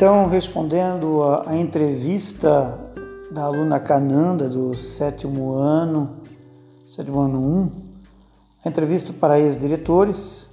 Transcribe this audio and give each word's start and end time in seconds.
Então, 0.00 0.28
respondendo 0.28 1.22
a, 1.22 1.54
entrevista 1.54 2.74
da 3.30 3.42
aluna 3.42 3.78
Cananda 3.78 4.48
do 4.48 4.74
sétimo 4.74 5.52
ano, 5.52 6.16
sétimo 6.90 7.20
ano 7.20 7.38
1, 7.38 7.70
a 8.64 8.68
entrevista 8.70 9.12
para 9.12 9.38
ex-diretores. 9.38 10.46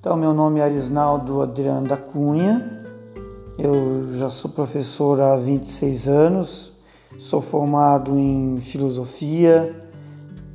Então, 0.00 0.16
meu 0.16 0.34
nome 0.34 0.58
é 0.58 0.64
Arisnaldo 0.64 1.42
Adriano 1.42 1.86
da 1.86 1.96
Cunha, 1.96 2.84
eu 3.56 4.16
já 4.16 4.28
sou 4.28 4.50
professor 4.50 5.20
há 5.20 5.36
26 5.36 6.08
anos, 6.08 6.72
sou 7.20 7.40
formado 7.40 8.18
em 8.18 8.56
filosofia, 8.56 9.76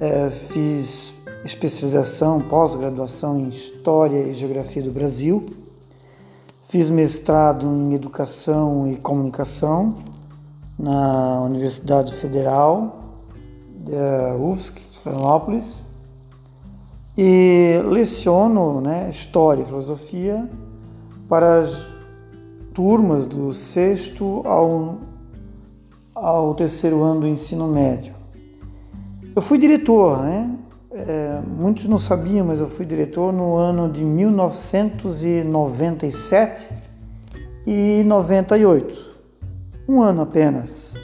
é, 0.02 0.30
fiz 0.30 1.14
especialização, 1.46 2.42
pós-graduação 2.42 3.40
em 3.40 3.48
História 3.48 4.20
e 4.20 4.34
Geografia 4.34 4.84
do 4.84 4.92
Brasil 4.92 5.57
Fiz 6.70 6.90
mestrado 6.90 7.66
em 7.66 7.94
Educação 7.94 8.92
e 8.92 8.98
Comunicação 8.98 10.00
na 10.78 11.40
Universidade 11.44 12.14
Federal 12.14 13.16
da 13.74 14.36
UFSC, 14.36 14.74
Florianópolis, 15.02 15.82
e 17.18 17.82
leciono 17.86 18.82
né, 18.82 19.10
História 19.10 19.64
e 19.64 19.66
Filosofia 19.66 20.46
para 21.30 21.62
as 21.62 21.90
turmas 22.74 23.26
do 23.26 23.54
sexto 23.54 24.42
ao, 24.44 24.98
ao 26.14 26.54
terceiro 26.54 27.02
ano 27.02 27.22
do 27.22 27.28
ensino 27.28 27.66
médio. 27.66 28.14
Eu 29.34 29.42
fui 29.42 29.58
diretor, 29.58 30.22
né? 30.22 30.54
É, 31.08 31.40
muitos 31.46 31.86
não 31.88 31.98
sabiam, 31.98 32.46
mas 32.46 32.60
eu 32.60 32.68
fui 32.68 32.86
diretor 32.86 33.34
no 33.34 33.56
ano 33.56 33.90
de 33.90 34.04
1997 34.04 36.68
e 37.66 38.04
98. 38.06 39.08
Um 39.88 40.02
ano 40.02 40.24
apenas. 40.24 40.96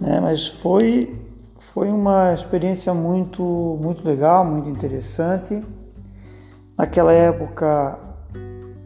Né? 0.00 0.18
Mas 0.20 0.46
foi, 0.46 1.20
foi 1.58 1.88
uma 1.88 2.32
experiência 2.32 2.94
muito, 2.94 3.42
muito 3.80 4.06
legal, 4.06 4.44
muito 4.44 4.68
interessante. 4.68 5.60
Naquela 6.76 7.12
época, 7.12 7.98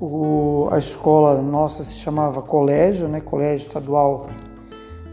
o, 0.00 0.68
a 0.70 0.78
escola 0.78 1.42
nossa 1.42 1.84
se 1.84 1.96
chamava 1.96 2.40
Colégio, 2.40 3.08
né? 3.08 3.20
Colégio 3.20 3.66
Estadual 3.66 4.30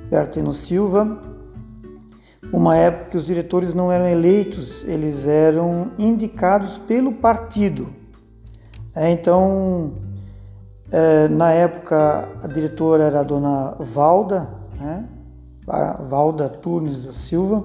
Bertino 0.09 0.53
Silva 0.53 1.19
uma 2.51 2.75
época 2.75 3.11
que 3.11 3.17
os 3.17 3.25
diretores 3.25 3.73
não 3.73 3.91
eram 3.91 4.07
eleitos, 4.07 4.83
eles 4.85 5.27
eram 5.27 5.91
indicados 5.97 6.77
pelo 6.77 7.13
partido. 7.13 7.89
É, 8.95 9.11
então, 9.11 9.93
é, 10.91 11.27
na 11.27 11.51
época, 11.51 12.27
a 12.41 12.47
diretora 12.47 13.03
era 13.03 13.19
a 13.19 13.23
dona 13.23 13.75
Valda, 13.79 14.49
né? 14.79 15.05
Valda 16.07 16.49
Tunes 16.49 17.05
da 17.05 17.11
Silva, 17.11 17.63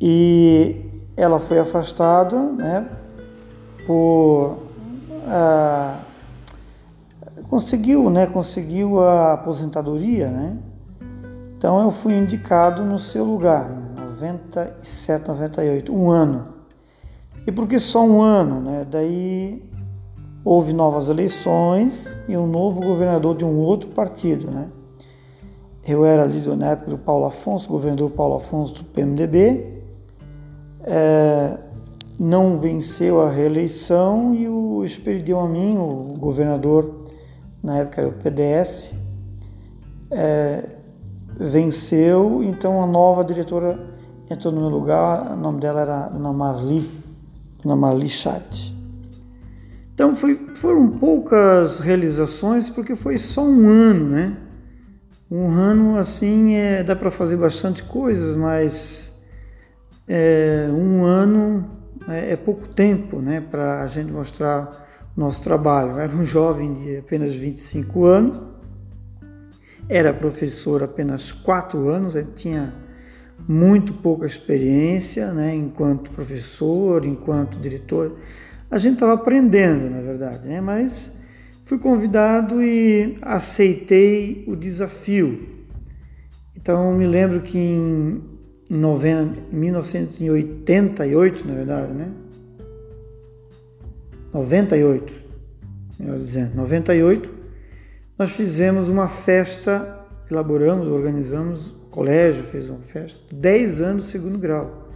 e 0.00 0.84
ela 1.16 1.38
foi 1.40 1.58
afastada 1.58 2.40
né, 2.40 2.88
por. 3.86 4.58
Uh, 5.26 6.06
conseguiu, 7.48 8.10
né, 8.10 8.26
conseguiu 8.26 9.00
a 9.00 9.32
aposentadoria, 9.34 10.28
né? 10.28 10.56
Então 11.56 11.82
eu 11.82 11.90
fui 11.90 12.14
indicado 12.14 12.84
no 12.84 12.98
seu 12.98 13.24
lugar, 13.24 13.70
em 13.70 14.00
97, 14.02 15.28
98, 15.28 15.94
um 15.94 16.10
ano. 16.10 16.48
E 17.46 17.52
por 17.52 17.66
que 17.66 17.78
só 17.78 18.04
um 18.04 18.20
ano? 18.20 18.60
Né? 18.60 18.86
Daí 18.90 19.62
houve 20.44 20.72
novas 20.72 21.08
eleições 21.08 22.08
e 22.28 22.36
um 22.36 22.46
novo 22.46 22.80
governador 22.80 23.36
de 23.36 23.44
um 23.44 23.58
outro 23.58 23.88
partido. 23.90 24.50
Né? 24.50 24.68
Eu 25.86 26.04
era 26.04 26.24
ali 26.24 26.40
na 26.56 26.72
época 26.72 26.90
do 26.90 26.98
Paulo 26.98 27.24
Afonso, 27.24 27.68
governador 27.68 28.10
Paulo 28.10 28.36
Afonso 28.36 28.74
do 28.74 28.84
PMDB. 28.84 29.82
É, 30.84 31.56
não 32.18 32.58
venceu 32.58 33.22
a 33.22 33.30
reeleição 33.30 34.34
e 34.34 34.48
o 34.48 34.84
expediu 34.84 35.38
a 35.38 35.48
mim, 35.48 35.76
o 35.76 36.14
governador, 36.18 37.06
na 37.62 37.78
época 37.78 38.00
era 38.00 38.10
o 38.10 38.12
PDS, 38.12 38.90
é, 40.10 40.75
venceu, 41.38 42.42
então 42.42 42.82
a 42.82 42.86
nova 42.86 43.22
diretora 43.24 43.78
entrou 44.30 44.52
no 44.52 44.60
meu 44.60 44.70
lugar, 44.70 45.32
o 45.32 45.36
nome 45.36 45.60
dela 45.60 45.80
era 45.82 46.08
Dona 46.08 46.32
Marli, 46.32 46.90
Dona 47.62 47.76
Marli 47.76 48.08
Chat. 48.08 48.74
Então 49.94 50.14
foi, 50.14 50.38
foram 50.56 50.90
poucas 50.90 51.80
realizações 51.80 52.68
porque 52.68 52.94
foi 52.94 53.18
só 53.18 53.42
um 53.42 53.68
ano, 53.68 54.08
né? 54.08 54.36
Um 55.30 55.50
ano 55.50 55.98
assim 55.98 56.54
é, 56.54 56.82
dá 56.82 56.94
para 56.94 57.10
fazer 57.10 57.36
bastante 57.36 57.82
coisas, 57.82 58.36
mas 58.36 59.12
é, 60.06 60.68
um 60.70 61.04
ano 61.04 61.64
é, 62.08 62.32
é 62.32 62.36
pouco 62.36 62.68
tempo, 62.68 63.20
né? 63.20 63.40
Para 63.40 63.82
a 63.82 63.86
gente 63.86 64.12
mostrar 64.12 64.86
nosso 65.16 65.42
trabalho. 65.42 65.92
Eu 65.92 65.98
era 65.98 66.14
um 66.14 66.24
jovem 66.24 66.72
de 66.74 66.98
apenas 66.98 67.34
25 67.34 68.04
anos 68.04 68.55
era 69.88 70.12
professor 70.12 70.82
apenas 70.82 71.30
quatro 71.30 71.88
anos, 71.88 72.14
ele 72.14 72.28
tinha 72.34 72.74
muito 73.48 73.92
pouca 73.94 74.26
experiência, 74.26 75.32
né, 75.32 75.54
enquanto 75.54 76.10
professor, 76.10 77.04
enquanto 77.04 77.58
diretor. 77.58 78.16
A 78.70 78.78
gente 78.78 78.94
estava 78.94 79.12
aprendendo, 79.14 79.88
na 79.88 80.00
verdade, 80.00 80.48
né, 80.48 80.60
mas 80.60 81.10
fui 81.64 81.78
convidado 81.78 82.62
e 82.62 83.16
aceitei 83.22 84.44
o 84.48 84.56
desafio. 84.56 85.54
Então 86.56 86.92
me 86.94 87.06
lembro 87.06 87.42
que 87.42 87.58
em, 87.58 88.20
em 88.68 88.76
1988, 89.52 91.46
na 91.46 91.54
verdade, 91.54 91.92
né? 91.92 92.10
98, 94.32 95.14
melhor 95.98 96.18
dizendo, 96.18 96.56
98, 96.56 97.35
nós 98.18 98.30
fizemos 98.30 98.88
uma 98.88 99.08
festa, 99.08 99.98
elaboramos, 100.30 100.88
organizamos, 100.88 101.72
o 101.72 101.90
colégio 101.90 102.42
fez 102.42 102.70
uma 102.70 102.80
festa, 102.80 103.20
10 103.30 103.80
anos 103.80 104.06
segundo 104.06 104.38
grau. 104.38 104.88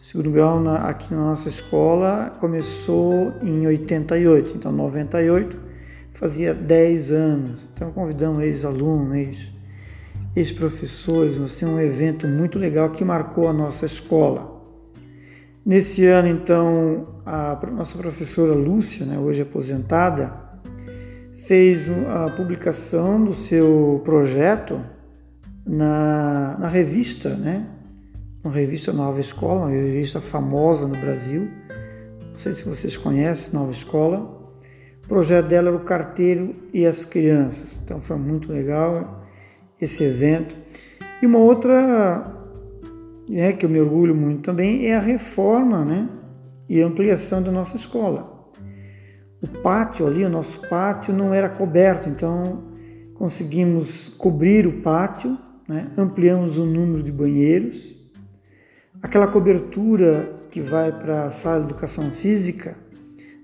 O 0.00 0.04
segundo 0.04 0.30
grau 0.30 0.60
na, 0.60 0.88
aqui 0.88 1.12
na 1.14 1.20
nossa 1.20 1.48
escola 1.48 2.32
começou 2.38 3.32
em 3.42 3.66
88, 3.66 4.56
então 4.56 4.72
98 4.72 5.58
fazia 6.12 6.52
10 6.52 7.12
anos. 7.12 7.68
Então 7.72 7.90
convidamos 7.92 8.42
ex-alunos, 8.42 9.50
ex-professores, 10.36 11.38
nós 11.38 11.56
tínhamos 11.56 11.80
um 11.80 11.84
evento 11.84 12.28
muito 12.28 12.58
legal 12.58 12.90
que 12.90 13.04
marcou 13.04 13.48
a 13.48 13.52
nossa 13.52 13.86
escola. 13.86 14.60
Nesse 15.64 16.06
ano, 16.06 16.28
então, 16.28 17.20
a 17.24 17.58
nossa 17.72 17.96
professora 17.96 18.52
Lúcia, 18.54 19.04
né, 19.04 19.18
hoje 19.18 19.42
aposentada, 19.42 20.49
fez 21.50 21.90
a 22.06 22.30
publicação 22.30 23.24
do 23.24 23.34
seu 23.34 24.00
projeto 24.04 24.80
na, 25.66 26.56
na 26.56 26.68
revista, 26.68 27.30
né? 27.30 27.66
Uma 28.44 28.54
revista 28.54 28.92
Nova 28.92 29.18
Escola, 29.18 29.62
uma 29.62 29.70
revista 29.70 30.20
famosa 30.20 30.86
no 30.86 30.94
Brasil. 30.94 31.50
Não 32.30 32.38
sei 32.38 32.52
se 32.52 32.68
vocês 32.68 32.96
conhecem 32.96 33.52
Nova 33.52 33.72
Escola. 33.72 34.20
O 35.02 35.08
projeto 35.08 35.48
dela 35.48 35.70
era 35.70 35.76
o 35.76 35.80
Carteiro 35.80 36.54
e 36.72 36.86
as 36.86 37.04
Crianças. 37.04 37.80
Então 37.82 38.00
foi 38.00 38.16
muito 38.16 38.52
legal 38.52 39.26
esse 39.80 40.04
evento. 40.04 40.54
E 41.20 41.26
uma 41.26 41.40
outra 41.40 42.32
né, 43.28 43.54
que 43.54 43.66
eu 43.66 43.70
me 43.70 43.80
orgulho 43.80 44.14
muito 44.14 44.42
também 44.42 44.86
é 44.86 44.94
a 44.94 45.00
reforma 45.00 45.84
né, 45.84 46.08
e 46.68 46.80
ampliação 46.80 47.42
da 47.42 47.50
nossa 47.50 47.74
escola 47.74 48.29
o 49.42 49.48
pátio 49.62 50.06
ali, 50.06 50.24
o 50.24 50.28
nosso 50.28 50.60
pátio 50.68 51.14
não 51.14 51.32
era 51.32 51.48
coberto, 51.48 52.08
então 52.08 52.62
conseguimos 53.14 54.08
cobrir 54.18 54.66
o 54.66 54.82
pátio, 54.82 55.38
né? 55.66 55.90
ampliamos 55.96 56.58
o 56.58 56.66
número 56.66 57.02
de 57.02 57.10
banheiros. 57.10 57.94
Aquela 59.02 59.26
cobertura 59.26 60.30
que 60.50 60.60
vai 60.60 60.92
para 60.92 61.24
a 61.24 61.30
sala 61.30 61.60
de 61.60 61.66
educação 61.66 62.10
física, 62.10 62.76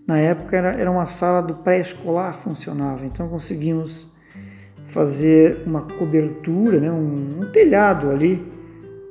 na 0.06 0.18
época 0.18 0.56
era, 0.56 0.72
era 0.74 0.90
uma 0.90 1.06
sala 1.06 1.40
do 1.40 1.54
pré-escolar 1.54 2.36
funcionava, 2.36 3.06
então 3.06 3.28
conseguimos 3.28 4.06
fazer 4.84 5.62
uma 5.66 5.82
cobertura, 5.82 6.78
né? 6.78 6.92
um, 6.92 7.40
um 7.40 7.50
telhado 7.50 8.10
ali 8.10 8.46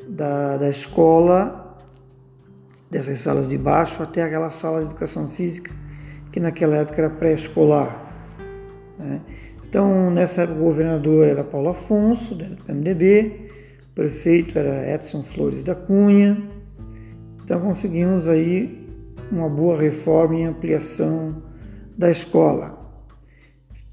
da, 0.08 0.58
da 0.58 0.70
escola, 0.70 1.78
dessas 2.92 3.20
salas 3.20 3.50
de 3.50 3.58
baixo 3.58 4.04
até 4.04 4.22
aquela 4.22 4.52
sala 4.52 4.80
de 4.80 4.86
educação 4.86 5.28
física 5.28 5.85
que 6.36 6.40
naquela 6.42 6.76
época 6.76 7.02
era 7.02 7.10
pré-escolar. 7.10 8.12
Né? 9.00 9.22
Então, 9.64 10.12
nessa 10.12 10.42
época, 10.42 10.60
o 10.60 10.64
governador 10.64 11.26
era 11.26 11.46
Paulo 11.46 11.70
Afonso, 11.70 12.36
do 12.36 12.62
PMDB, 12.66 13.50
o 13.92 13.96
prefeito 13.96 14.60
era 14.60 14.94
Edson 14.94 15.24
Flores 15.24 15.64
da 15.64 15.74
Cunha. 15.74 16.46
Então, 17.42 17.62
conseguimos 17.62 18.28
aí 18.28 18.86
uma 19.32 19.48
boa 19.48 19.78
reforma 19.78 20.36
e 20.36 20.44
ampliação 20.44 21.42
da 21.98 22.12
escola. 22.12 22.86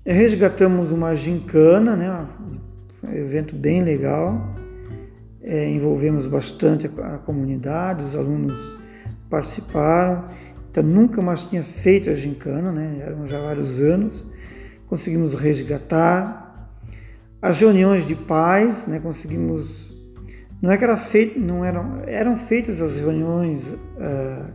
Resgatamos 0.05 0.91
uma 0.91 1.15
gincana, 1.15 1.95
né? 1.95 2.27
Foi 2.95 3.09
um 3.09 3.15
evento 3.15 3.55
bem 3.55 3.85
legal. 3.85 4.53
É, 5.41 5.71
envolvemos 5.71 6.27
bastante 6.27 6.91
a, 6.99 7.15
a 7.15 7.19
comunidade, 7.19 8.03
os 8.03 8.17
alunos 8.17 8.77
participaram. 9.31 10.25
Então 10.73 10.83
nunca 10.83 11.21
mais 11.21 11.45
tinha 11.45 11.63
feito 11.63 12.09
a 12.09 12.15
gincana, 12.15 12.73
né? 12.73 13.03
Eram 13.03 13.27
já 13.27 13.39
vários 13.39 13.79
anos. 13.79 14.27
Conseguimos 14.87 15.35
resgatar 15.35 16.73
as 17.43 17.61
reuniões 17.61 18.07
de 18.07 18.17
pais, 18.17 18.87
né? 18.87 18.99
Conseguimos 18.99 19.93
não 20.63 20.71
é 20.71 20.79
que 20.79 20.85
era 20.85 20.97
feito, 20.97 21.39
não 21.39 21.65
eram, 21.65 22.03
eram 22.07 22.37
feitas 22.37 22.81
as 22.81 22.97
reuniões 22.97 23.73
uh, 23.73 24.49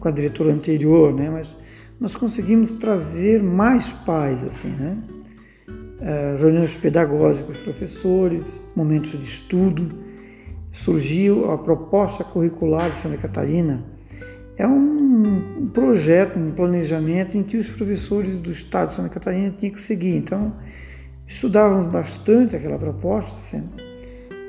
com 0.00 0.08
a 0.08 0.10
diretora 0.10 0.52
anterior, 0.52 1.12
né? 1.12 1.28
Mas 1.28 1.54
nós 2.00 2.16
conseguimos 2.16 2.72
trazer 2.72 3.42
mais 3.42 3.92
pais, 3.92 4.42
assim, 4.44 4.68
né? 4.68 4.96
Uh, 5.68 6.40
reuniões 6.40 6.74
pedagógicas, 6.74 7.58
professores, 7.58 8.62
momentos 8.74 9.10
de 9.10 9.24
estudo. 9.24 9.92
Surgiu 10.72 11.50
a 11.50 11.58
proposta 11.58 12.24
curricular 12.24 12.90
de 12.90 12.96
Santa 12.96 13.18
Catarina. 13.18 13.93
É 14.56 14.66
um 14.66 15.68
projeto, 15.72 16.38
um 16.38 16.52
planejamento 16.52 17.36
em 17.36 17.42
que 17.42 17.56
os 17.56 17.70
professores 17.70 18.38
do 18.38 18.52
estado 18.52 18.88
de 18.88 18.94
Santa 18.94 19.08
Catarina 19.08 19.52
tinham 19.58 19.74
que 19.74 19.80
seguir. 19.80 20.16
Então, 20.16 20.54
estudávamos 21.26 21.86
bastante 21.86 22.54
aquela 22.54 22.78
proposta, 22.78 23.64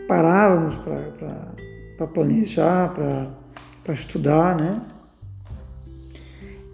parávamos 0.07 0.75
para 0.75 2.07
planejar, 2.07 2.93
para 2.93 3.93
estudar, 3.93 4.55
né? 4.55 4.81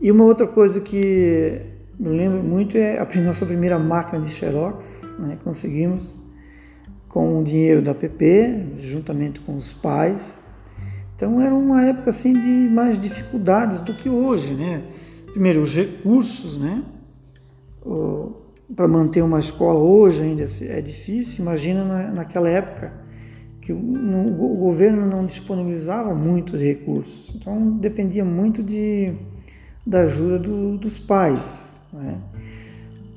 E 0.01 0.11
uma 0.11 0.25
outra 0.25 0.47
coisa 0.47 0.81
que 0.81 1.61
me 1.97 2.09
lembro 2.09 2.43
muito 2.43 2.75
é 2.75 2.99
a 2.99 3.21
nossa 3.21 3.45
primeira 3.45 3.79
máquina 3.79 4.25
de 4.25 4.31
Xerox, 4.31 5.03
né? 5.19 5.37
Conseguimos 5.43 6.19
com 7.07 7.39
o 7.39 7.43
dinheiro 7.43 7.81
da 7.81 7.93
PP, 7.93 8.77
juntamente 8.79 9.39
com 9.39 9.55
os 9.55 9.71
pais. 9.71 10.40
Então 11.21 11.39
era 11.39 11.53
uma 11.53 11.85
época 11.85 12.09
assim 12.09 12.33
de 12.33 12.73
mais 12.73 12.99
dificuldades 12.99 13.79
do 13.79 13.93
que 13.93 14.09
hoje, 14.09 14.55
né? 14.55 14.81
Primeiro 15.27 15.61
os 15.61 15.71
recursos, 15.71 16.57
né? 16.57 16.83
Para 18.75 18.87
manter 18.87 19.21
uma 19.21 19.39
escola 19.39 19.77
hoje 19.77 20.23
ainda 20.23 20.43
é 20.61 20.81
difícil. 20.81 21.43
Imagina 21.43 21.85
na, 21.85 22.09
naquela 22.09 22.49
época 22.49 22.91
que 23.61 23.71
o, 23.71 23.77
o 23.77 24.57
governo 24.57 25.05
não 25.05 25.23
disponibilizava 25.23 26.15
muitos 26.15 26.59
recursos, 26.59 27.31
então 27.35 27.77
dependia 27.77 28.25
muito 28.25 28.63
de, 28.63 29.13
da 29.85 29.99
ajuda 29.99 30.39
do, 30.39 30.75
dos 30.75 30.97
pais. 30.97 31.39
Né? 31.93 32.17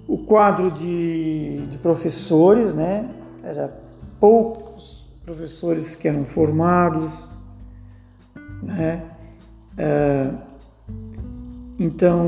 O 0.06 0.18
quadro 0.18 0.70
de, 0.70 1.66
de 1.68 1.78
professores, 1.78 2.74
né, 2.74 3.08
era 3.42 3.74
poucos 4.20 5.08
professores 5.24 5.96
que 5.96 6.06
eram 6.06 6.26
formados, 6.26 7.32
né? 8.62 9.02
É, 9.76 10.30
então 11.78 12.24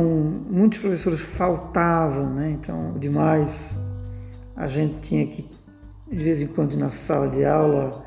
muitos 0.50 0.78
professores 0.78 1.20
faltavam, 1.20 2.34
né? 2.34 2.50
Então 2.50 2.94
demais 2.99 3.75
a 4.56 4.67
gente 4.67 5.00
tinha 5.00 5.26
que 5.26 5.49
de 6.11 6.17
vez 6.17 6.40
em 6.40 6.46
quando 6.46 6.76
na 6.76 6.90
sala 6.90 7.28
de 7.28 7.44
aula 7.44 8.05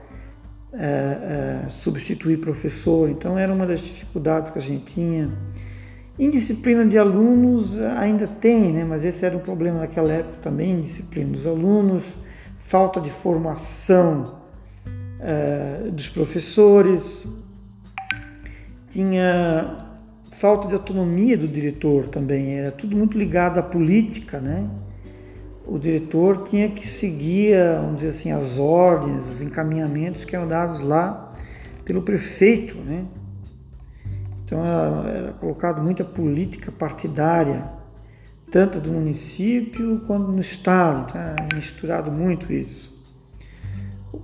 é, 0.73 1.63
é, 1.65 1.69
substituir 1.69 2.37
professor, 2.37 3.09
então 3.09 3.37
era 3.37 3.53
uma 3.53 3.65
das 3.65 3.79
dificuldades 3.79 4.49
que 4.49 4.59
a 4.59 4.61
gente 4.61 4.85
tinha. 4.93 5.31
Indisciplina 6.17 6.85
de 6.85 6.97
alunos 6.97 7.77
ainda 7.97 8.27
tem, 8.27 8.73
né? 8.73 8.83
mas 8.83 9.03
esse 9.05 9.25
era 9.25 9.35
um 9.35 9.39
problema 9.39 9.79
naquela 9.79 10.11
época 10.11 10.37
também, 10.41 10.71
indisciplina 10.71 11.31
dos 11.31 11.47
alunos, 11.47 12.13
falta 12.57 12.99
de 12.99 13.09
formação 13.09 14.39
é, 15.19 15.89
dos 15.91 16.09
professores, 16.09 17.03
tinha 18.89 19.87
falta 20.31 20.67
de 20.67 20.73
autonomia 20.73 21.37
do 21.37 21.47
diretor 21.47 22.07
também, 22.07 22.53
era 22.55 22.71
tudo 22.71 22.95
muito 22.95 23.17
ligado 23.17 23.59
à 23.59 23.63
política, 23.63 24.39
né? 24.39 24.69
o 25.69 25.77
diretor 25.77 26.43
tinha 26.45 26.69
que 26.71 26.87
seguir, 26.87 27.55
vamos 27.79 27.97
dizer 27.97 28.09
assim, 28.09 28.31
as 28.31 28.57
ordens, 28.57 29.27
os 29.27 29.39
encaminhamentos 29.39 30.25
que 30.25 30.35
eram 30.35 30.47
dados 30.47 30.79
lá 30.79 31.31
pelo 31.85 32.01
prefeito, 32.01 32.75
né? 32.77 33.05
Então 34.43 34.65
era, 34.65 35.09
era 35.09 35.33
colocado 35.33 35.79
muita 35.81 36.03
política 36.03 36.71
partidária, 36.71 37.63
tanto 38.49 38.79
do 38.79 38.91
município 38.91 40.01
quanto 40.07 40.31
no 40.31 40.39
estado, 40.39 41.13
tá? 41.13 41.35
misturado 41.53 42.11
muito 42.11 42.51
isso. 42.51 42.98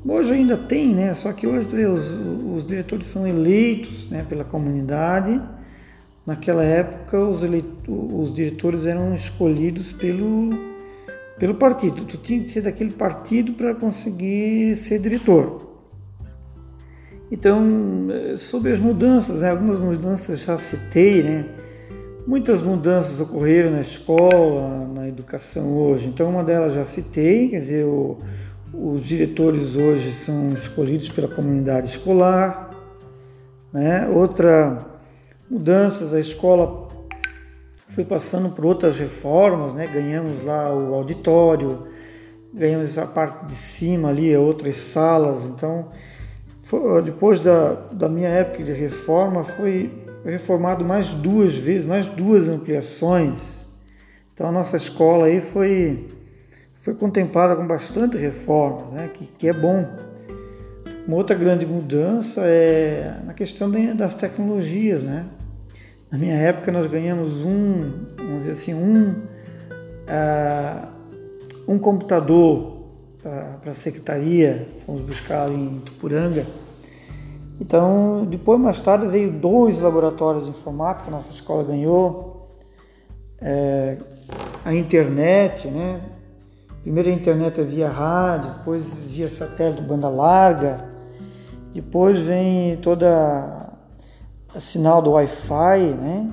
Hoje 0.05 0.33
ainda 0.33 0.57
tem, 0.57 0.93
né? 0.93 1.13
Só 1.13 1.31
que 1.31 1.45
hoje 1.45 1.67
os, 1.85 2.09
os 2.55 2.67
diretores 2.67 3.07
são 3.07 3.27
eleitos 3.27 4.09
né, 4.09 4.25
pela 4.27 4.43
comunidade. 4.43 5.41
Naquela 6.25 6.63
época 6.63 7.23
os, 7.23 7.41
os 7.87 8.33
diretores 8.33 8.85
eram 8.85 9.13
escolhidos 9.13 9.93
pelo 9.93 10.49
pelo 11.37 11.55
partido. 11.55 12.05
Tu 12.05 12.17
tinha 12.17 12.43
que 12.43 12.51
ser 12.51 12.61
daquele 12.61 12.91
partido 12.91 13.53
para 13.53 13.75
conseguir 13.75 14.75
ser 14.75 14.99
diretor. 14.99 15.65
Então, 17.31 17.63
sobre 18.37 18.71
as 18.71 18.79
mudanças, 18.79 19.41
né? 19.41 19.49
algumas 19.49 19.79
mudanças 19.79 20.41
já 20.41 20.57
citei, 20.57 21.23
né? 21.23 21.45
Muitas 22.25 22.61
mudanças 22.61 23.19
ocorreram 23.19 23.71
na 23.71 23.81
escola, 23.81 24.87
na 24.87 25.07
educação 25.07 25.77
hoje. 25.77 26.07
Então, 26.07 26.29
uma 26.29 26.43
delas 26.43 26.73
já 26.73 26.85
citei, 26.85 27.49
quer 27.49 27.59
dizer, 27.59 27.85
o, 27.85 28.17
os 28.73 29.05
diretores 29.05 29.75
hoje 29.75 30.13
são 30.13 30.49
escolhidos 30.49 31.09
pela 31.09 31.27
comunidade 31.27 31.87
escolar. 31.87 32.71
Né? 33.71 34.07
Outra 34.07 34.77
mudanças, 35.49 36.13
a 36.13 36.19
escola 36.19 36.87
fui 37.89 38.03
passando 38.03 38.49
por 38.49 38.65
outras 38.65 38.97
reformas, 38.99 39.73
né? 39.73 39.87
ganhamos 39.87 40.43
lá 40.43 40.73
o 40.73 40.93
auditório, 40.93 41.87
ganhamos 42.53 42.89
essa 42.89 43.05
parte 43.05 43.45
de 43.45 43.55
cima 43.55 44.09
ali, 44.09 44.35
outras 44.35 44.77
salas. 44.77 45.45
Então, 45.45 45.89
foi, 46.63 47.01
depois 47.03 47.39
da, 47.39 47.73
da 47.91 48.09
minha 48.09 48.29
época 48.29 48.63
de 48.63 48.73
reforma, 48.73 49.43
foi 49.43 49.91
reformado 50.25 50.83
mais 50.83 51.11
duas 51.11 51.55
vezes, 51.55 51.85
mais 51.85 52.07
duas 52.07 52.49
ampliações. 52.49 53.63
Então, 54.33 54.47
a 54.47 54.51
nossa 54.51 54.75
escola 54.75 55.27
aí 55.27 55.39
foi, 55.39 56.07
foi 56.85 56.93
contemplada 56.93 57.55
com 57.55 57.65
bastante 57.65 58.15
reformas, 58.15 58.91
né? 58.91 59.09
que, 59.11 59.25
que 59.25 59.47
é 59.47 59.53
bom. 59.53 59.87
Uma 61.07 61.17
outra 61.17 61.35
grande 61.35 61.65
mudança 61.65 62.41
é 62.45 63.21
na 63.25 63.33
questão 63.33 63.71
das 63.95 64.13
tecnologias, 64.13 65.01
né? 65.01 65.25
Na 66.11 66.17
minha 66.19 66.35
época 66.35 66.71
nós 66.71 66.85
ganhamos 66.85 67.41
um, 67.41 67.91
vamos 68.15 68.43
dizer 68.43 68.51
assim, 68.51 68.75
um, 68.75 69.13
uh, 70.05 70.87
um 71.67 71.79
computador 71.79 72.83
para 73.23 73.71
a 73.71 73.73
secretaria, 73.73 74.67
fomos 74.85 75.01
buscar 75.01 75.49
em 75.49 75.79
Tupuranga. 75.79 76.45
Então, 77.59 78.27
depois, 78.29 78.59
mais 78.59 78.79
tarde, 78.79 79.07
veio 79.07 79.31
dois 79.31 79.79
laboratórios 79.79 80.43
de 80.45 80.51
informática, 80.51 81.09
nossa 81.09 81.31
escola 81.31 81.63
ganhou. 81.63 82.47
É, 83.41 83.97
a 84.63 84.73
internet, 84.73 85.67
né? 85.67 86.01
Primeiro 86.85 87.09
a 87.09 87.13
internet 87.13 87.59
é 87.59 87.63
via 87.63 87.89
rádio, 87.89 88.51
depois 88.51 89.01
via 89.05 89.27
satélite 89.27 89.81
banda 89.81 90.07
larga, 90.07 90.85
depois 91.73 92.21
vem 92.21 92.77
toda 92.77 93.73
sinal 94.59 95.01
do 95.01 95.13
Wi-Fi, 95.13 95.79
né? 95.99 96.31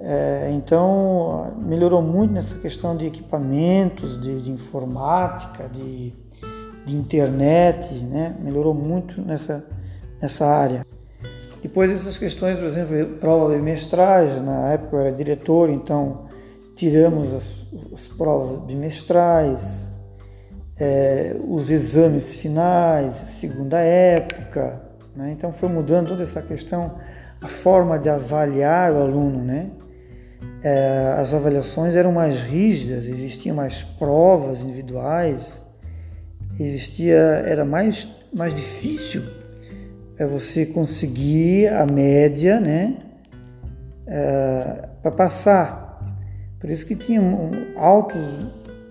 É, 0.00 0.50
então 0.52 1.54
melhorou 1.64 2.02
muito 2.02 2.32
nessa 2.32 2.56
questão 2.56 2.96
de 2.96 3.06
equipamentos, 3.06 4.20
de, 4.20 4.40
de 4.40 4.50
informática, 4.50 5.68
de, 5.68 6.12
de, 6.84 6.96
internet, 6.96 7.94
né? 7.94 8.34
Melhorou 8.40 8.74
muito 8.74 9.20
nessa, 9.20 9.64
nessa 10.20 10.44
área. 10.44 10.84
Depois 11.62 11.88
essas 11.92 12.18
questões, 12.18 12.56
por 12.56 12.64
exemplo, 12.64 13.14
prova 13.20 13.54
bimestrais, 13.54 14.42
na 14.42 14.72
época 14.72 14.96
eu 14.96 15.00
era 15.02 15.12
diretor, 15.12 15.70
então 15.70 16.25
tiramos 16.76 17.34
as, 17.34 17.54
as 17.92 18.06
provas 18.06 18.58
bimestrais, 18.60 19.90
é, 20.78 21.34
os 21.48 21.70
exames 21.70 22.34
finais, 22.34 23.16
segunda 23.26 23.80
época, 23.80 24.82
né? 25.16 25.32
Então 25.32 25.52
foi 25.52 25.68
mudando 25.68 26.08
toda 26.08 26.22
essa 26.22 26.42
questão, 26.42 26.94
a 27.40 27.48
forma 27.48 27.98
de 27.98 28.08
avaliar 28.08 28.92
o 28.92 28.98
aluno. 28.98 29.42
Né? 29.42 29.70
É, 30.62 31.16
as 31.18 31.32
avaliações 31.32 31.96
eram 31.96 32.12
mais 32.12 32.40
rígidas, 32.40 33.06
existiam 33.06 33.56
mais 33.56 33.82
provas 33.82 34.60
individuais, 34.60 35.64
existia, 36.60 37.16
era 37.16 37.64
mais, 37.64 38.06
mais 38.34 38.52
difícil 38.52 39.22
é 40.18 40.24
você 40.24 40.64
conseguir 40.64 41.68
a 41.68 41.84
média 41.86 42.58
né? 42.58 42.96
É, 44.06 44.88
para 45.02 45.10
passar. 45.10 45.85
Por 46.58 46.70
isso 46.70 46.86
que 46.86 46.96
tinha 46.96 47.20
altos 47.76 48.22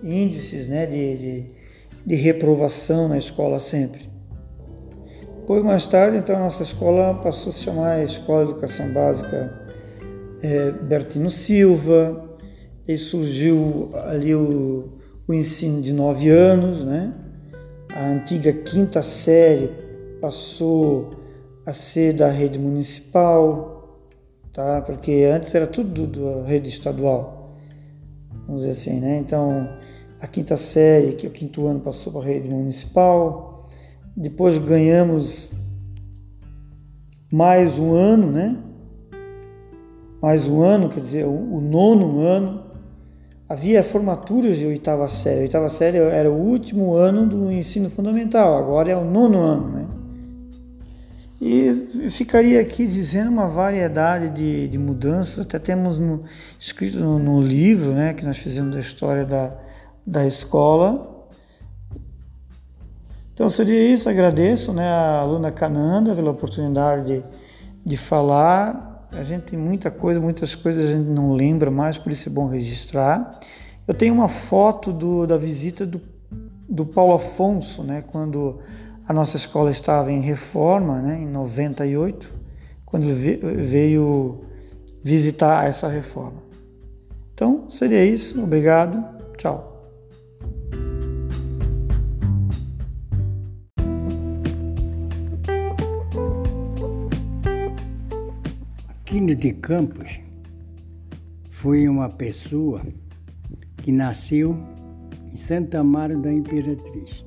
índices 0.02 0.68
né, 0.68 0.86
de, 0.86 1.16
de, 1.16 1.44
de 2.04 2.14
reprovação 2.14 3.08
na 3.08 3.18
escola 3.18 3.58
sempre. 3.58 4.08
Depois, 5.40 5.62
mais 5.62 5.86
tarde, 5.86 6.18
então, 6.18 6.36
a 6.36 6.40
nossa 6.40 6.62
escola 6.62 7.14
passou 7.14 7.50
a 7.50 7.52
se 7.52 7.60
chamar 7.60 8.02
Escola 8.02 8.44
de 8.44 8.50
Educação 8.50 8.92
Básica 8.92 9.52
é, 10.42 10.70
Bertino 10.72 11.30
Silva, 11.30 12.26
e 12.86 12.96
surgiu 12.96 13.90
ali 13.94 14.34
o, 14.34 14.88
o 15.26 15.34
ensino 15.34 15.82
de 15.82 15.92
nove 15.92 16.30
anos, 16.30 16.84
né? 16.84 17.12
A 17.94 18.08
antiga 18.08 18.52
quinta 18.52 19.02
série 19.02 19.70
passou 20.20 21.10
a 21.64 21.72
ser 21.72 22.12
da 22.12 22.28
rede 22.28 22.58
municipal, 22.58 24.00
tá? 24.52 24.82
Porque 24.82 25.28
antes 25.32 25.54
era 25.54 25.66
tudo 25.66 26.06
da 26.06 26.46
rede 26.46 26.68
estadual, 26.68 27.35
vamos 28.46 28.62
dizer 28.62 28.72
assim, 28.72 29.00
né? 29.00 29.18
Então, 29.18 29.68
a 30.20 30.26
quinta 30.26 30.56
série, 30.56 31.12
que 31.12 31.26
é 31.26 31.28
o 31.28 31.32
quinto 31.32 31.66
ano, 31.66 31.80
passou 31.80 32.12
para 32.12 32.22
a 32.22 32.24
rede 32.24 32.48
municipal, 32.48 33.68
depois 34.16 34.56
ganhamos 34.56 35.50
mais 37.30 37.78
um 37.78 37.92
ano, 37.92 38.30
né? 38.30 38.56
Mais 40.22 40.48
um 40.48 40.62
ano, 40.62 40.88
quer 40.88 41.00
dizer, 41.00 41.26
o, 41.26 41.60
nono 41.60 42.20
ano. 42.20 42.64
Havia 43.48 43.84
formaturas 43.84 44.56
de 44.56 44.66
oitava 44.66 45.06
série. 45.06 45.42
Oitava 45.42 45.68
série 45.68 45.98
era 45.98 46.30
o 46.30 46.34
último 46.34 46.94
ano 46.94 47.26
do 47.26 47.52
ensino 47.52 47.90
fundamental, 47.90 48.56
agora 48.56 48.90
é 48.90 48.96
o 48.96 49.04
nono 49.04 49.38
ano, 49.40 49.68
né? 49.68 49.85
E 51.40 52.08
ficaria 52.10 52.60
aqui 52.60 52.86
dizendo 52.86 53.30
uma 53.30 53.46
variedade 53.46 54.30
de, 54.30 54.68
de 54.68 54.78
mudanças, 54.78 55.40
até 55.40 55.58
temos 55.58 55.98
no, 55.98 56.24
escrito 56.58 56.98
no, 56.98 57.18
no 57.18 57.42
livro 57.42 57.92
né, 57.92 58.14
que 58.14 58.24
nós 58.24 58.38
fizemos 58.38 58.74
da 58.74 58.80
história 58.80 59.24
da, 59.24 59.54
da 60.06 60.26
escola, 60.26 61.16
então 63.36 63.50
seria 63.50 63.92
isso, 63.92 64.08
agradeço 64.08 64.72
né, 64.72 64.88
a 64.88 65.18
aluna 65.20 65.52
Cananda 65.52 66.14
pela 66.14 66.30
oportunidade 66.30 67.04
de, 67.04 67.24
de 67.84 67.94
falar. 67.94 69.06
A 69.12 69.22
gente 69.24 69.42
tem 69.42 69.58
muita 69.58 69.90
coisa, 69.90 70.18
muitas 70.18 70.54
coisas 70.54 70.86
a 70.88 70.92
gente 70.92 71.06
não 71.06 71.34
lembra 71.34 71.70
mais, 71.70 71.98
por 71.98 72.10
isso 72.10 72.30
é 72.30 72.32
bom 72.32 72.48
registrar. 72.48 73.38
Eu 73.86 73.92
tenho 73.92 74.14
uma 74.14 74.28
foto 74.28 74.90
do, 74.90 75.26
da 75.26 75.36
visita 75.36 75.84
do, 75.84 76.00
do 76.66 76.86
Paulo 76.86 77.12
Afonso, 77.12 77.82
né, 77.82 78.02
quando 78.10 78.58
a 79.08 79.12
nossa 79.12 79.36
escola 79.36 79.70
estava 79.70 80.10
em 80.10 80.20
reforma, 80.20 81.00
né, 81.00 81.20
em 81.22 81.26
98, 81.26 82.32
quando 82.84 83.06
veio 83.14 84.44
visitar 85.02 85.68
essa 85.68 85.88
reforma. 85.88 86.42
Então 87.32 87.70
seria 87.70 88.04
isso, 88.04 88.42
obrigado, 88.42 89.04
tchau. 89.36 89.74
Aquino 98.88 99.34
de 99.34 99.52
Campos 99.52 100.18
foi 101.50 101.88
uma 101.88 102.08
pessoa 102.08 102.82
que 103.76 103.92
nasceu 103.92 104.58
em 105.32 105.36
Santa 105.36 105.78
Amaro 105.78 106.20
da 106.20 106.32
Imperatriz. 106.32 107.25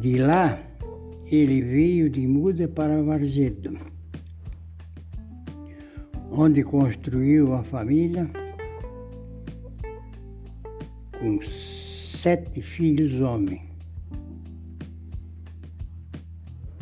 De 0.00 0.16
lá, 0.16 0.62
ele 1.28 1.60
veio 1.60 2.08
de 2.08 2.24
muda 2.24 2.68
para 2.68 3.02
Varzedo, 3.02 3.76
onde 6.30 6.62
construiu 6.62 7.52
a 7.52 7.64
família 7.64 8.30
com 11.18 11.42
sete 11.42 12.62
filhos 12.62 13.20
homens. 13.20 13.62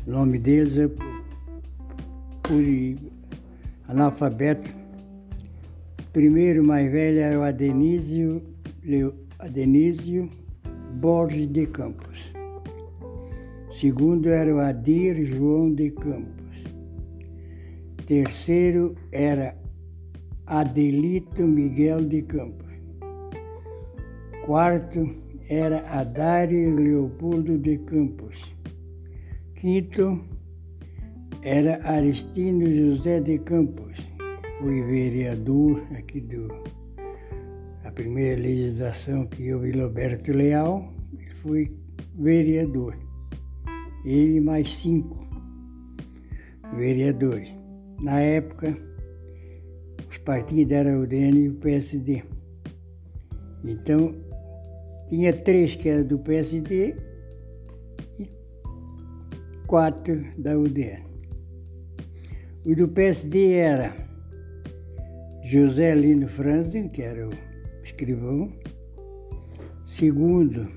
O 0.06 0.10
nome 0.10 0.38
deles 0.38 0.76
é 0.76 0.90
analfabeto. 3.88 4.70
Primeiro 6.12 6.62
mais 6.62 6.92
velho 6.92 7.18
era 7.18 7.40
o 7.40 7.42
Adenísio, 7.42 8.42
Adenísio 9.38 10.30
Borges 11.00 11.46
de 11.46 11.66
Campos. 11.66 12.36
Segundo 13.80 14.30
era 14.30 14.54
o 14.54 14.58
Adir 14.58 15.22
João 15.26 15.74
de 15.74 15.90
Campos. 15.90 16.64
Terceiro 18.06 18.94
era 19.12 19.54
Adelito 20.46 21.42
Miguel 21.42 22.06
de 22.06 22.22
Campos. 22.22 22.72
Quarto 24.46 25.14
era 25.50 25.80
Adário 25.90 26.74
Leopoldo 26.74 27.58
de 27.58 27.76
Campos. 27.78 28.54
Quinto 29.56 30.24
era 31.42 31.78
Aristino 31.86 32.72
José 32.72 33.20
de 33.20 33.38
Campos, 33.40 33.94
fui 34.58 34.80
vereador 34.82 35.82
aqui 35.98 36.22
do 36.22 36.48
a 37.84 37.92
primeira 37.92 38.40
legislação 38.40 39.26
que 39.26 39.52
houve 39.52 39.70
Roberto 39.72 40.32
Leal, 40.32 40.94
ele 41.12 41.30
foi 41.42 41.76
vereador. 42.18 43.05
Ele 44.06 44.40
mais 44.40 44.72
cinco 44.72 45.26
vereadores. 46.76 47.52
Na 48.00 48.20
época, 48.20 48.76
os 50.08 50.16
partidos 50.18 50.72
eram 50.72 51.02
o 51.02 51.06
DN 51.06 51.40
e 51.40 51.48
o 51.48 51.54
PSD. 51.56 52.22
Então, 53.64 54.14
tinha 55.08 55.32
três 55.32 55.74
que 55.74 55.88
eram 55.88 56.06
do 56.06 56.18
PSD 56.20 56.96
e 58.18 58.30
quatro 59.66 60.24
da 60.38 60.56
UDN. 60.56 61.04
O 62.64 62.74
do 62.74 62.88
PSD 62.88 63.54
era 63.54 63.94
José 65.42 65.94
Lino 65.94 66.28
Franzen, 66.28 66.88
que 66.88 67.02
era 67.02 67.28
o 67.28 67.32
escrivão. 67.82 68.52
Segundo 69.86 70.68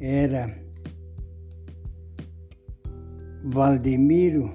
era 0.00 0.65
Valdemiro 3.48 4.50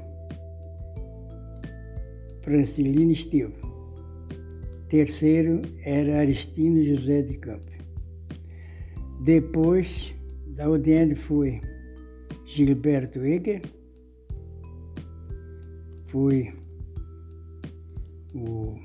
Francilino 2.42 3.12
Estevo. 3.12 3.56
Terceiro 4.90 5.62
era 5.86 6.20
Aristino 6.20 6.84
José 6.84 7.22
de 7.22 7.36
Campos. 7.36 7.74
Depois, 9.24 10.14
da 10.48 10.66
audiência 10.66 11.16
foi 11.16 11.62
Gilberto 12.46 13.20
Eger, 13.24 13.62
foi 16.08 16.54
o 18.36 18.76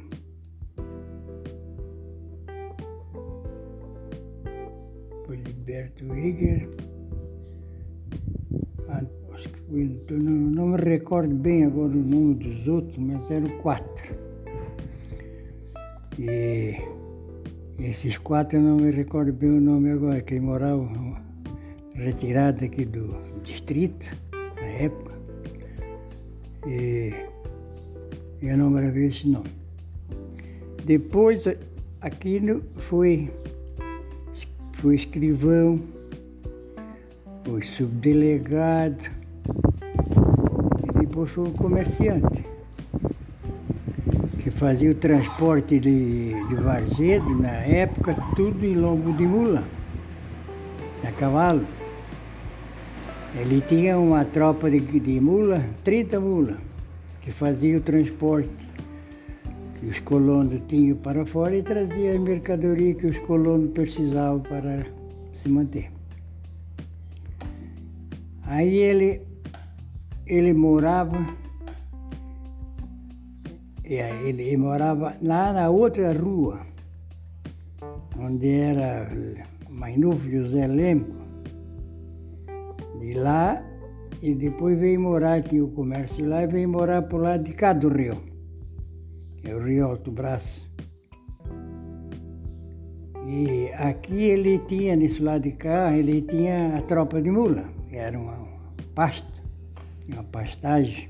foi 5.27 5.37
Liberto 5.37 6.05
Eger, 6.15 6.69
foi, 9.69 9.99
não, 10.11 10.69
me 10.69 10.77
recordo 10.77 11.35
bem 11.35 11.65
agora 11.65 11.93
o 11.93 11.97
nome 11.97 12.35
dos 12.35 12.69
outros, 12.69 12.97
mas 12.99 13.29
eram 13.31 13.49
quatro. 13.59 14.15
E 16.19 16.77
esses 17.79 18.17
quatro 18.17 18.59
eu 18.59 18.63
não 18.63 18.77
me 18.77 18.91
recordo 18.91 19.33
bem 19.33 19.51
o 19.51 19.61
nome 19.61 19.91
agora, 19.91 20.21
que 20.21 20.39
moravam 20.39 21.17
retirados 21.95 22.63
aqui 22.63 22.85
do 22.85 23.17
distrito, 23.43 24.07
na 24.33 24.67
época. 24.67 25.13
E 26.67 27.13
eu 28.43 28.57
não 28.57 28.73
gravei 28.73 29.07
esse 29.07 29.29
nome. 29.29 29.51
Depois, 30.85 31.43
aquilo 32.01 32.63
foi, 32.77 33.33
foi 34.75 34.95
escrivão, 34.95 35.81
foi 37.45 37.63
subdelegado, 37.63 39.05
depois 41.17 41.31
foi 41.31 41.51
comerciante, 41.53 42.45
que 44.39 44.51
fazia 44.51 44.91
o 44.91 44.95
transporte 44.95 45.81
de, 45.81 46.35
de 46.47 46.55
Varzedo, 46.57 47.35
na 47.41 47.53
época, 47.53 48.15
tudo 48.37 48.67
em 48.67 48.75
lombo 48.75 49.15
de 49.15 49.25
mula, 49.25 49.65
a 51.03 51.11
cavalo. 51.13 51.65
Ele 53.35 53.63
tinha 53.67 53.99
uma 53.99 54.27
tropa 54.27 54.71
de, 54.71 54.79
de 54.79 55.19
mula, 55.19 55.65
30 55.85 56.21
mulas, 56.21 56.59
que 57.23 57.31
fazia 57.33 57.79
o 57.79 57.81
transporte 57.81 58.51
que 59.81 59.87
os 59.87 59.99
colonos 60.01 60.61
tinham 60.69 60.99
para 60.99 61.25
fora 61.25 61.57
e 61.57 61.63
trazia 61.63 62.15
a 62.15 62.19
mercadoria 62.19 62.95
que 62.95 63.07
os 63.07 63.17
colonos 63.21 63.71
precisavam 63.71 64.41
para 64.41 64.85
se 65.33 65.49
manter. 65.49 65.91
Aí 68.43 68.77
ele, 68.77 69.26
ele 70.27 70.53
morava 70.53 71.25
ele, 73.89 74.57
morava 74.57 75.17
lá 75.23 75.53
na 75.53 75.71
outra 75.71 76.13
rua, 76.13 76.67
onde 78.19 78.51
era 78.51 79.09
Mainufo 79.71 80.29
José 80.29 80.67
Lemco. 80.67 81.15
De 82.99 83.15
lá, 83.15 83.63
e 84.21 84.35
depois 84.35 84.77
veio 84.79 85.01
morar, 85.01 85.43
tinha 85.43 85.65
o 85.65 85.71
comércio 85.71 86.29
lá, 86.29 86.43
e 86.43 86.47
veio 86.49 86.69
morar 86.69 87.03
por 87.03 87.21
lá 87.21 87.37
de 87.37 87.53
cá 87.53 87.73
do 87.73 87.89
rio, 87.89 88.21
que 89.37 89.51
é 89.51 89.55
o 89.55 89.63
Rio 89.63 89.87
Alto 89.87 90.11
Braço. 90.11 90.67
E 93.25 93.71
aqui 93.75 94.23
ele 94.23 94.59
tinha, 94.67 94.97
nesse 94.97 95.23
lado 95.23 95.43
de 95.43 95.53
cá, 95.53 95.97
ele 95.97 96.23
tinha 96.23 96.77
a 96.77 96.83
tropa 96.83 97.21
de 97.21 97.31
mula, 97.31 97.65
que 97.89 97.97
era 97.97 98.19
uma 98.19 98.37
pasta, 98.95 99.36
uma 100.09 100.25
pastagem, 100.25 101.09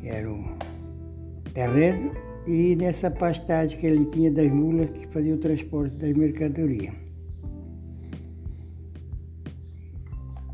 que 0.00 0.08
era 0.08 0.30
um 0.30 0.56
terreno, 1.52 2.12
e 2.46 2.74
nessa 2.76 3.10
pastagem 3.10 3.78
que 3.78 3.86
ele 3.86 4.04
tinha 4.06 4.30
das 4.30 4.50
mulas 4.50 4.90
que 4.90 5.06
fazia 5.08 5.34
o 5.34 5.38
transporte 5.38 5.94
das 5.96 6.12
mercadorias. 6.12 6.94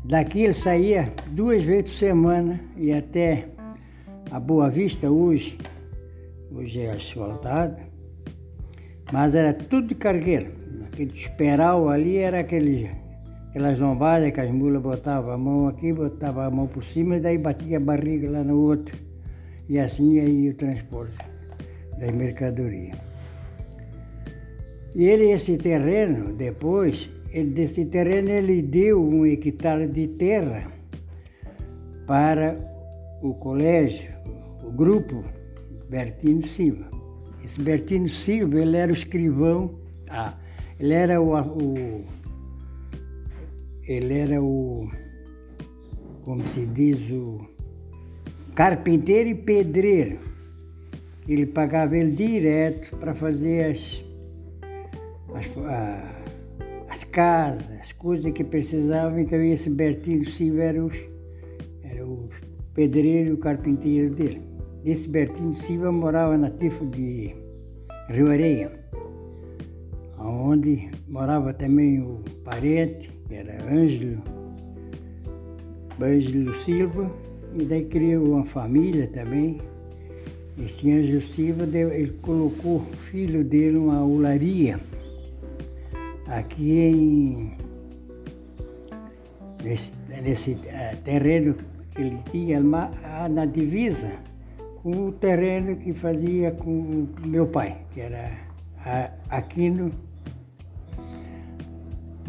Daqui 0.05 0.43
ele 0.43 0.53
saía 0.53 1.13
duas 1.31 1.61
vezes 1.61 1.91
por 1.91 1.97
semana 1.97 2.61
e 2.77 2.93
até 2.93 3.49
a 4.31 4.39
Boa 4.39 4.69
Vista 4.69 5.09
hoje, 5.09 5.57
hoje 6.49 6.81
é 6.81 6.91
asfaltado, 6.91 7.77
mas 9.11 9.35
era 9.35 9.53
tudo 9.53 9.87
de 9.87 9.95
cargueiro. 9.95 10.51
Aquele 10.85 11.11
esperal 11.11 11.89
ali 11.89 12.17
era 12.17 12.39
aquele, 12.39 12.89
aquelas 13.57 13.79
lombadas 13.79 14.31
que 14.31 14.39
as 14.39 14.51
mulas 14.51 14.83
botavam 14.83 15.31
a 15.31 15.37
mão 15.37 15.67
aqui, 15.67 15.91
botavam 15.91 16.43
a 16.43 16.51
mão 16.51 16.67
por 16.67 16.85
cima 16.85 17.17
e 17.17 17.19
daí 17.19 17.39
batia 17.39 17.77
a 17.77 17.79
barriga 17.79 18.29
lá 18.29 18.43
no 18.43 18.55
outro. 18.55 18.95
E 19.67 19.79
assim 19.79 20.11
ia 20.13 20.51
o 20.51 20.53
transporte 20.53 21.17
das 21.97 22.11
mercadorias. 22.11 22.95
E 24.93 25.05
ele, 25.05 25.31
esse 25.31 25.57
terreno, 25.57 26.33
depois, 26.33 27.09
ele, 27.31 27.49
desse 27.49 27.85
terreno 27.85 28.29
ele 28.29 28.61
deu 28.61 29.03
um 29.03 29.25
hectare 29.25 29.87
de 29.87 30.07
terra 30.07 30.71
para 32.05 32.55
o 33.23 33.33
colégio, 33.33 34.11
o 34.63 34.71
grupo 34.71 35.23
Bertino 35.89 36.45
Silva. 36.45 36.91
Esse 37.43 37.59
Bertino 37.59 38.07
Silva, 38.07 38.61
ele 38.61 38.77
era 38.77 38.91
o 38.91 38.95
escrivão, 38.95 39.79
ah, 40.09 40.35
ele 40.79 40.93
era 40.93 41.19
o, 41.19 41.33
o 41.35 42.05
ele 43.87 44.17
era 44.17 44.41
o, 44.41 44.89
como 46.23 46.47
se 46.47 46.65
diz, 46.65 47.09
o 47.09 47.39
carpinteiro 48.53 49.29
e 49.29 49.35
pedreiro. 49.35 50.19
Ele 51.27 51.45
pagava 51.45 51.97
ele 51.97 52.11
direto 52.11 52.95
para 52.97 53.13
fazer 53.13 53.71
as, 53.71 54.03
as, 55.33 55.45
as 56.89 57.03
casas, 57.05 57.69
as 57.79 57.91
coisas 57.93 58.31
que 58.31 58.43
precisavam. 58.43 59.19
Então 59.19 59.41
esse 59.41 59.69
Bertinho 59.69 60.29
Silva 60.31 60.63
era, 60.63 60.83
os, 60.83 60.97
era 61.83 62.05
o 62.05 62.29
pedreiro 62.73 63.29
e 63.29 63.33
o 63.33 63.37
carpinteiro 63.37 64.13
dele. 64.13 64.41
Esse 64.85 65.07
Bertinho 65.07 65.55
Silva 65.55 65.91
morava 65.91 66.37
na 66.37 66.49
Tifo 66.49 66.85
de 66.85 67.35
Rio 68.09 68.31
Areia, 68.31 68.71
onde 70.17 70.89
morava 71.09 71.53
também 71.53 71.99
o 72.01 72.23
parente, 72.45 73.16
era 73.29 73.63
Ângelo, 73.69 74.21
Ângelo 76.01 76.55
Silva, 76.63 77.11
e 77.53 77.65
daí 77.65 77.85
criou 77.85 78.33
uma 78.33 78.45
família 78.45 79.07
também. 79.07 79.57
Esse 80.57 80.91
Ângelo 80.91 81.21
Silva, 81.21 81.63
ele 81.65 82.17
colocou 82.21 82.77
o 82.77 82.97
filho 83.11 83.43
dele 83.43 83.77
numa 83.77 84.03
olaria 84.03 84.79
aqui 86.27 86.79
em 86.79 87.57
nesse, 89.63 89.91
nesse 90.23 90.51
uh, 90.51 90.97
terreno 91.03 91.55
que 91.91 92.01
ele 92.01 92.17
tinha 92.31 92.59
na 92.61 93.45
divisa 93.45 94.11
com 94.81 95.07
o 95.07 95.11
terreno 95.11 95.75
que 95.75 95.93
fazia 95.93 96.51
com 96.51 97.07
meu 97.25 97.47
pai, 97.47 97.77
que 97.93 98.01
era 98.01 98.31
Aquino 99.29 99.91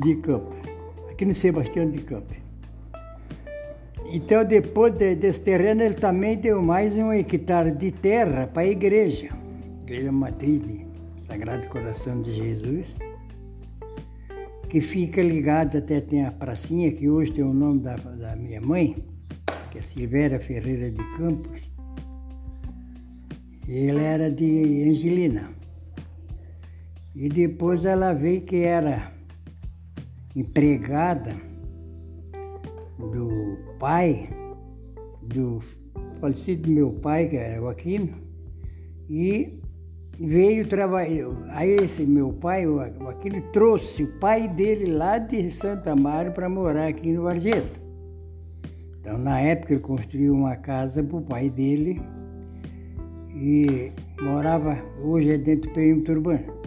de 0.01 0.17
Campo, 0.17 0.58
aqui 1.19 1.25
no 1.25 1.35
Sebastião 1.35 1.91
de 1.91 1.99
Campo. 1.99 2.33
Então, 4.13 4.45
depois 4.45 4.95
de, 4.95 5.17
desse 5.17 5.41
terreno, 5.41 5.83
ele 5.83 5.97
também 5.97 6.37
deu 6.37 6.63
mais 6.63 6.95
um 6.95 7.13
hectare 7.13 7.73
de 7.73 7.91
terra 7.91 8.47
para 8.47 8.63
a 8.63 8.67
igreja, 8.67 9.31
igreja 9.83 10.13
matriz 10.13 10.63
de 10.63 10.87
Sagrado 11.27 11.67
Coração 11.67 12.23
de 12.23 12.33
Jesus 12.33 12.95
que 14.71 14.81
fica 14.81 15.23
ligado, 15.23 15.79
até 15.79 15.99
tem 15.99 16.25
a 16.25 16.31
pracinha, 16.31 16.93
que 16.93 17.09
hoje 17.09 17.33
tem 17.33 17.43
o 17.43 17.55
nome 17.55 17.81
da, 17.81 17.97
da 17.97 18.37
minha 18.37 18.61
mãe, 18.61 19.03
que 19.71 19.79
é 19.79 19.83
Silvéria 19.83 20.39
Ferreira 20.39 20.91
de 20.91 21.03
Campos. 21.17 21.63
E 23.67 23.73
ele 23.73 24.03
era 24.03 24.31
de 24.31 24.91
Angelina. 24.91 25.51
E 27.17 27.31
depois 27.31 27.83
ela 27.87 28.13
veio 28.13 28.43
que 28.43 28.57
era 28.57 29.11
empregada 30.39 31.35
do 32.97 33.59
pai, 33.79 34.31
do 35.23 35.61
falecido 36.21 36.71
meu 36.71 36.93
pai, 36.93 37.29
que 37.29 37.37
era 37.37 37.61
o 37.61 37.69
Aquino, 37.69 38.15
e 39.11 39.61
veio 40.19 40.67
trabalhar. 40.69 41.29
Aí 41.51 41.71
esse 41.71 42.05
meu 42.05 42.33
pai, 42.33 42.69
o 42.69 42.81
Aquino, 42.81 43.43
trouxe 43.53 44.05
o 44.05 44.19
pai 44.19 44.47
dele 44.49 44.93
lá 44.93 45.19
de 45.19 45.51
Santa 45.51 45.97
Mário 45.97 46.33
para 46.33 46.49
morar 46.49 46.87
aqui 46.87 47.13
no 47.13 47.23
Varjeto. 47.23 47.81
Então, 49.01 49.19
na 49.19 49.41
época, 49.41 49.73
ele 49.73 49.83
construiu 49.83 50.35
uma 50.35 50.55
casa 50.55 51.03
para 51.03 51.17
o 51.17 51.23
pai 51.23 51.51
dele 51.51 52.01
e 53.35 53.91
morava, 54.23 54.79
hoje 55.03 55.33
é 55.33 55.39
dentro 55.39 55.69
do 55.69 55.75
perímetro 55.75 56.15
urbano. 56.15 56.59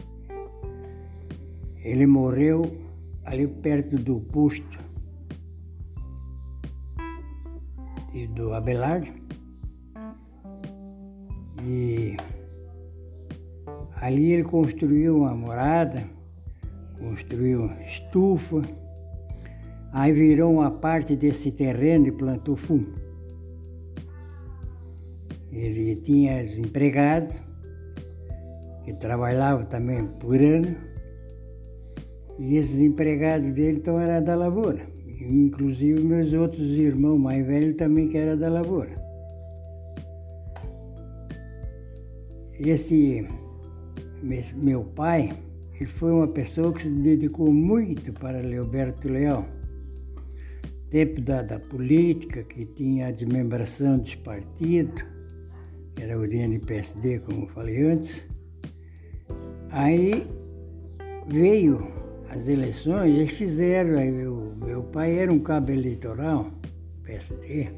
Ele 1.83 2.05
morreu 2.05 2.80
ali 3.25 3.47
perto 3.47 3.95
do 3.97 4.19
posto 4.19 4.79
do 8.35 8.53
Abelardo. 8.53 9.11
E 11.63 12.17
Ali 14.01 14.31
ele 14.31 14.43
construiu 14.43 15.15
uma 15.15 15.35
morada, 15.35 16.09
construiu 16.97 17.71
estufa, 17.85 18.63
aí 19.93 20.11
virou 20.11 20.53
uma 20.53 20.71
parte 20.71 21.15
desse 21.15 21.51
terreno 21.51 22.07
e 22.07 22.11
plantou 22.11 22.55
fumo. 22.55 22.87
Ele 25.51 25.97
tinha 25.97 26.41
empregados 26.43 27.39
que 28.83 28.91
trabalhavam 28.93 29.65
também 29.65 30.07
por 30.07 30.41
ano, 30.41 30.75
e 32.39 32.57
esses 32.57 32.79
empregados 32.79 33.51
dele 33.51 33.77
então 33.77 33.99
eram 33.99 34.23
da 34.23 34.35
lavoura. 34.35 34.81
Inclusive 35.21 36.01
meus 36.01 36.33
outros 36.33 36.67
irmãos 36.71 37.17
mais 37.17 37.45
velhos 37.45 37.75
também 37.75 38.07
que 38.07 38.17
eram 38.17 38.37
da 38.37 38.49
lavoura. 38.49 38.99
Esse 42.59 43.27
meu 44.55 44.83
pai, 44.83 45.31
ele 45.73 45.85
foi 45.89 46.11
uma 46.11 46.27
pessoa 46.27 46.71
que 46.71 46.83
se 46.83 46.89
dedicou 46.89 47.51
muito 47.51 48.13
para 48.13 48.39
Leoberto 48.39 49.07
Leão. 49.09 49.45
Tempo 50.89 51.21
da, 51.21 51.41
da 51.41 51.59
política, 51.59 52.43
que 52.43 52.65
tinha 52.65 53.07
a 53.07 53.11
desmembração 53.11 53.97
dos 53.97 54.13
partidos, 54.15 55.03
era 55.99 56.19
o 56.19 56.27
DNPSD, 56.27 57.19
como 57.19 57.47
falei 57.47 57.83
antes. 57.83 58.27
Aí 59.71 60.27
veio 61.27 62.00
as 62.31 62.47
eleições, 62.47 63.13
eles 63.13 63.31
fizeram, 63.31 63.97
aí 63.99 64.09
meu, 64.09 64.53
meu 64.63 64.83
pai 64.83 65.17
era 65.17 65.31
um 65.31 65.39
cabo 65.39 65.71
eleitoral, 65.71 66.49
PSD, 67.03 67.69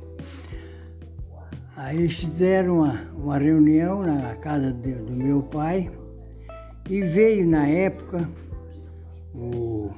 Aí 1.75 1.97
eles 1.97 2.13
fizeram 2.13 2.81
uma, 2.81 3.01
uma 3.17 3.37
reunião 3.39 4.03
na 4.03 4.35
casa 4.35 4.71
de, 4.71 4.93
do 4.93 5.11
meu 5.11 5.41
pai, 5.41 5.89
e 6.87 7.01
veio 7.01 7.47
na 7.47 7.67
época, 7.67 8.29
o, 9.33 9.89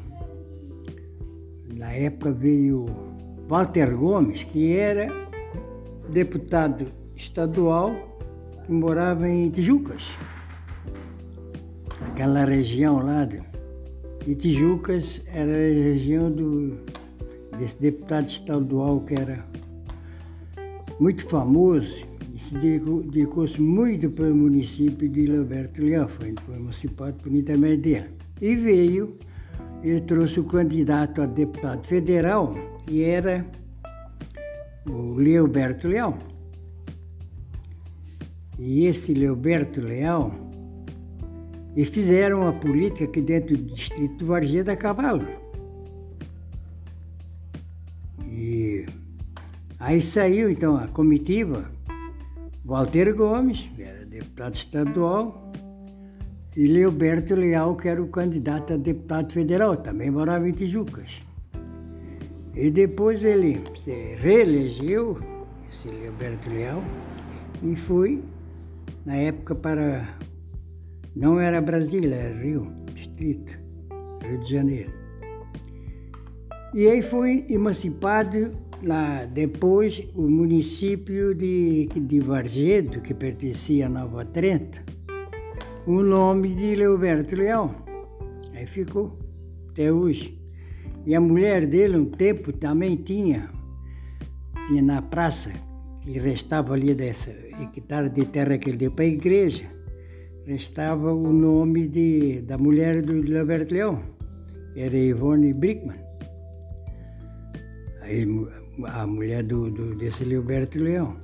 na 1.76 1.92
época 1.92 2.32
veio 2.32 2.86
Walter 3.50 3.94
Gomes, 3.94 4.44
que 4.44 4.74
era 4.74 5.10
deputado 6.10 6.88
estadual 7.14 7.94
que 8.66 8.72
morava 8.72 9.28
em 9.28 9.50
Tijucas. 9.50 10.06
Aquela 12.08 12.46
região 12.46 13.04
lá 13.04 13.26
de, 13.26 13.42
de 14.26 14.34
Tijucas 14.34 15.22
era 15.28 15.52
a 15.52 15.56
região 15.56 16.32
do, 16.32 16.80
desse 17.60 17.80
deputado 17.80 18.28
estadual 18.28 19.02
que 19.02 19.14
era 19.14 19.46
muito 21.00 21.28
famoso, 21.28 22.04
dedicou-se 22.60 23.62
muito 23.62 24.10
para 24.10 24.32
o 24.32 24.36
município 24.36 25.08
de 25.08 25.28
Leoberto 25.28 25.82
Leão, 25.82 26.08
foi, 26.08 26.34
foi 26.44 26.56
emancipado 26.56 27.18
por 27.22 27.32
intermédio 27.32 27.82
dele. 27.82 28.10
E 28.42 28.56
veio, 28.56 29.16
ele 29.84 30.02
trouxe 30.02 30.40
o 30.40 30.44
candidato 30.44 31.22
a 31.22 31.28
deputado 31.28 31.86
federal, 31.86 32.56
e 32.90 33.04
era 33.04 33.46
o 34.90 35.14
Leoberto 35.14 35.88
Leão. 35.88 36.18
E 38.58 38.86
esse 38.86 39.14
Leoberto 39.14 39.82
Leão, 39.82 40.45
e 41.76 41.86
fizeram 41.86 42.42
uma 42.42 42.54
política 42.54 43.06
aqui 43.06 43.22
dentro 43.22 43.58
do 43.58 43.74
distrito 43.74 44.16
do 44.16 44.26
Vargem 44.28 44.64
da 44.64 44.76
Cavalo. 44.76 45.28
E 48.28 48.86
aí 49.80 50.02
saiu 50.02 50.50
então 50.50 50.78
a 50.78 50.88
comitiva, 50.88 51.70
Walter 52.64 53.14
Gomes, 53.14 53.70
que 53.76 53.84
era 53.84 54.06
deputado 54.06 54.56
estadual, 54.56 55.52
e 56.56 56.68
Leoberto 56.68 57.36
Leal, 57.36 57.76
que 57.76 57.90
era 57.90 58.02
o 58.02 58.08
candidato 58.08 58.74
a 58.74 58.78
deputado 58.78 59.34
federal, 59.34 59.76
também 59.76 60.10
morava 60.10 60.48
em 60.48 60.54
Tijucas. 60.54 61.22
E 62.56 62.72
depois 62.72 63.22
ele 63.26 63.62
se 63.78 63.92
reelegeu, 64.16 65.20
esse 65.70 65.90
Leoberto 65.90 66.50
Leal, 66.50 66.82
e 67.62 67.76
foi, 67.76 68.24
na 69.06 69.18
época, 69.18 69.54
para. 69.54 70.08
Não 71.16 71.40
era 71.40 71.62
Brasília, 71.62 72.14
era 72.14 72.38
Rio, 72.38 72.72
Distrito, 72.94 73.58
Rio 74.22 74.40
de 74.40 74.50
Janeiro. 74.50 74.92
E 76.74 76.88
aí 76.90 77.02
foi 77.02 77.46
emancipado 77.50 78.52
lá, 78.84 79.24
depois 79.26 80.06
o 80.14 80.24
município 80.24 81.34
de, 81.34 81.88
de 81.88 82.20
Vargedo, 82.20 83.00
que 83.00 83.14
pertencia 83.14 83.86
a 83.86 83.90
Nova 83.90 84.26
Trento, 84.26 84.84
o 85.88 86.04
nome 86.04 86.54
de 86.54 86.76
Leoberto 86.76 87.34
Leão. 87.34 87.74
Aí 88.54 88.68
ficou, 88.68 89.18
até 89.70 89.94
hoje. 89.94 90.38
E 91.06 91.16
a 91.16 91.22
mulher 91.22 91.66
dele, 91.66 91.96
um 91.96 92.10
tempo, 92.10 92.52
também 92.52 92.98
tinha, 92.98 93.50
tinha 94.68 94.82
na 94.82 95.02
praça, 95.02 95.54
que 96.02 96.20
restava 96.20 96.74
ali 96.74 96.94
dessa 96.94 97.32
hectare 97.62 98.10
de 98.10 98.26
terra 98.26 98.58
que 98.58 98.70
ele 98.70 98.78
deu 98.78 98.92
para 98.92 99.06
a 99.06 99.08
igreja, 99.08 99.75
restava 100.46 101.12
o 101.12 101.34
nome 101.34 101.88
de, 101.88 102.42
da 102.42 102.58
mulher 102.58 103.02
do 103.02 103.14
Leoberto 103.14 103.74
Leão, 103.74 104.04
era 104.76 104.96
Ivone 104.96 105.54
Brickman. 105.54 106.00
Aí, 108.02 108.28
a 108.86 109.08
mulher 109.08 109.42
do, 109.42 109.72
do, 109.72 109.96
desse 109.96 110.24
Leoberto 110.24 110.78
Leão. 110.78 111.18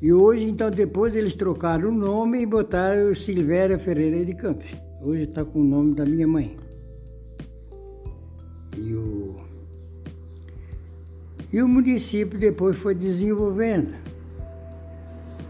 E 0.00 0.12
hoje, 0.12 0.44
então, 0.44 0.70
depois 0.70 1.14
eles 1.14 1.34
trocaram 1.34 1.88
o 1.88 1.92
nome 1.92 2.40
e 2.40 2.46
botaram 2.46 3.14
Silvéria 3.14 3.78
Ferreira 3.78 4.24
de 4.24 4.34
Campos. 4.34 4.70
Hoje 5.02 5.22
está 5.22 5.44
com 5.44 5.60
o 5.60 5.64
nome 5.64 5.94
da 5.94 6.06
minha 6.06 6.28
mãe. 6.28 6.56
E 8.76 8.94
o, 8.94 9.36
e 11.52 11.60
o 11.60 11.66
município 11.68 12.38
depois 12.38 12.78
foi 12.78 12.94
desenvolvendo. 12.94 13.92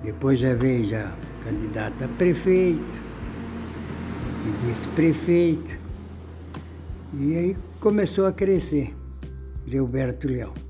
Depois 0.02 0.38
já 0.38 0.54
veio 0.54 0.86
já 0.86 1.14
candidato 1.44 2.04
a 2.04 2.08
prefeito, 2.08 3.02
vice-prefeito. 4.64 5.78
E 7.14 7.36
aí 7.36 7.56
começou 7.80 8.26
a 8.26 8.32
crescer, 8.32 8.94
Leoberto 9.66 10.28
Leão. 10.28 10.69